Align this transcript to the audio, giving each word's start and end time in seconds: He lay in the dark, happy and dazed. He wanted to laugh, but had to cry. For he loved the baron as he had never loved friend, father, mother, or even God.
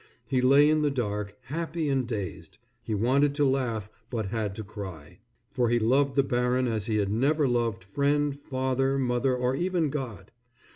He 0.25 0.41
lay 0.41 0.67
in 0.67 0.81
the 0.81 0.89
dark, 0.89 1.37
happy 1.43 1.87
and 1.87 2.07
dazed. 2.07 2.57
He 2.81 2.95
wanted 2.95 3.35
to 3.35 3.45
laugh, 3.45 3.91
but 4.09 4.29
had 4.29 4.55
to 4.55 4.63
cry. 4.63 5.19
For 5.51 5.69
he 5.69 5.77
loved 5.77 6.15
the 6.15 6.23
baron 6.23 6.67
as 6.67 6.87
he 6.87 6.95
had 6.97 7.11
never 7.11 7.47
loved 7.47 7.83
friend, 7.83 8.35
father, 8.35 8.97
mother, 8.97 9.35
or 9.37 9.53
even 9.55 9.91
God. 9.91 10.31